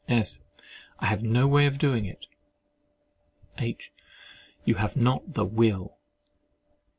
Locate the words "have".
1.05-1.21, 4.73-4.95